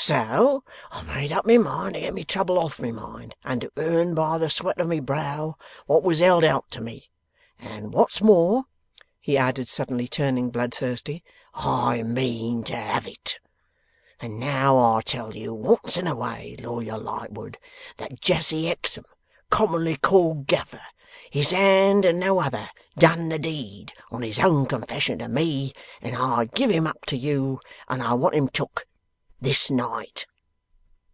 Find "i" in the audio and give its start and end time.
0.92-1.02, 11.54-12.04, 14.78-15.00, 26.16-26.44, 28.00-28.12